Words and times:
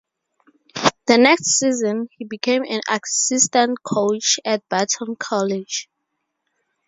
The 1.05 1.19
next 1.19 1.59
season, 1.59 2.07
he 2.17 2.25
became 2.25 2.63
an 2.67 2.81
assistant 2.89 3.83
coach 3.83 4.39
at 4.43 4.67
Barton 4.67 5.15
College. 5.15 5.89